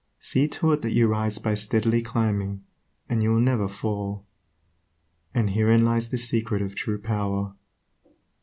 See 0.17 0.47
to 0.47 0.71
it 0.71 0.81
that 0.81 0.93
you 0.93 1.07
rise 1.07 1.37
by 1.37 1.53
steady 1.53 2.01
climbing, 2.01 2.63
and 3.07 3.21
you 3.21 3.29
will 3.31 3.39
never 3.39 3.67
fall. 3.67 4.25
And 5.31 5.51
herein 5.51 5.85
lies 5.85 6.09
the 6.09 6.17
secret 6.17 6.63
of 6.63 6.73
true 6.73 6.99
power. 6.99 7.53